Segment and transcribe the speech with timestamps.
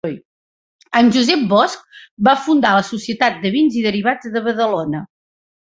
[0.99, 1.99] Amb Josep Bosch
[2.29, 5.07] va fundar la Societat de Vins i Derivats de Badalona.